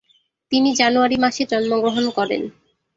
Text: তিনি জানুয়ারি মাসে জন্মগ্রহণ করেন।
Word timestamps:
তিনি 0.51 0.69
জানুয়ারি 0.79 1.17
মাসে 1.23 1.43
জন্মগ্রহণ 1.51 2.05
করেন। 2.17 2.41